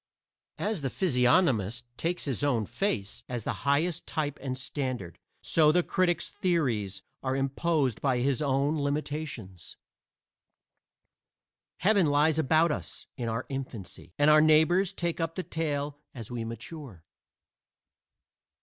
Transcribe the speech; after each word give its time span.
As 0.57 0.81
the 0.81 0.89
physiognomist 0.89 1.83
takes 1.95 2.25
his 2.25 2.43
own 2.43 2.65
face 2.65 3.23
as 3.29 3.43
the 3.43 3.53
highest 3.69 4.07
type 4.07 4.39
and 4.41 4.57
standard, 4.57 5.19
so 5.43 5.71
the 5.71 5.83
critic's 5.83 6.27
theories 6.27 7.03
are 7.21 7.35
imposed 7.35 8.01
by 8.01 8.17
his 8.17 8.41
own 8.41 8.81
limitations. 8.81 9.77
"Heaven 11.77 12.07
lies 12.07 12.39
about 12.39 12.71
us 12.71 13.05
in 13.15 13.29
our 13.29 13.45
infancy," 13.47 14.15
and 14.17 14.31
our 14.31 14.41
neighbors 14.41 14.91
take 14.91 15.19
up 15.19 15.35
the 15.35 15.43
tale 15.43 15.99
as 16.15 16.31
we 16.31 16.43
mature. 16.45 17.05